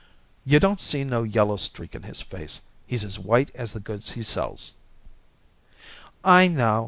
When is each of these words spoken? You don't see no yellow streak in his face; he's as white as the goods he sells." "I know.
You 0.45 0.59
don't 0.59 0.79
see 0.79 1.03
no 1.03 1.21
yellow 1.21 1.57
streak 1.57 1.93
in 1.93 2.01
his 2.01 2.23
face; 2.23 2.61
he's 2.87 3.03
as 3.05 3.19
white 3.19 3.51
as 3.55 3.73
the 3.73 3.79
goods 3.79 4.09
he 4.09 4.23
sells." 4.23 4.73
"I 6.23 6.47
know. 6.47 6.79